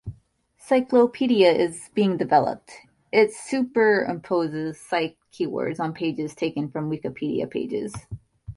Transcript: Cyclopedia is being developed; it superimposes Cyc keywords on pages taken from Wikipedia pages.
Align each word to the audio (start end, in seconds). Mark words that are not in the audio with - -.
Cyclopedia 0.57 1.51
is 1.51 1.91
being 1.93 2.17
developed; 2.17 2.71
it 3.11 3.29
superimposes 3.35 4.73
Cyc 4.89 5.15
keywords 5.31 5.79
on 5.79 5.93
pages 5.93 6.33
taken 6.33 6.71
from 6.71 6.89
Wikipedia 6.89 7.47
pages. 7.47 7.93